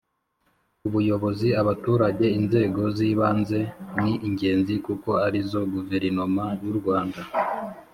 [0.87, 3.59] Ubuyobozi abaturage inzego z ibanze
[4.01, 7.21] ni ingenzi kuko arizo guverinoma y u rwanda